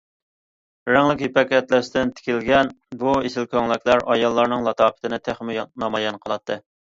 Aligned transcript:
رەڭلىك 0.91 1.19
يىپەك 1.25 1.51
ئەتلەستىن 1.57 2.13
تىكىلگەن 2.19 2.71
بۇ 3.03 3.13
ئېسىل 3.29 3.47
كۆڭلەكلەر 3.53 4.03
ئاياللارنىڭ 4.15 4.65
لاتاپىتىنى 4.69 5.21
تېخىمۇ 5.29 5.69
نامايان 5.85 6.19
قىلاتتى. 6.27 6.61